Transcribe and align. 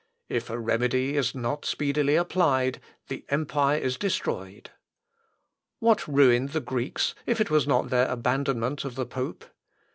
If 0.29 0.49
a 0.49 0.57
remedy 0.57 1.15
is 1.15 1.35
not 1.35 1.63
speedily 1.63 2.15
applied, 2.15 2.81
the 3.07 3.23
empire 3.29 3.77
is 3.77 3.97
destroyed. 3.97 4.71
What 5.77 6.07
ruined 6.07 6.53
the 6.53 6.59
Greeks 6.59 7.13
if 7.27 7.39
it 7.39 7.51
was 7.51 7.67
not 7.67 7.91
their 7.91 8.09
abandonment 8.09 8.83
of 8.83 8.95
the 8.95 9.05
pope? 9.05 9.45